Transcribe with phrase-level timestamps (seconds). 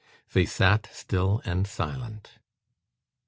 [0.33, 2.39] They sat, still and silent.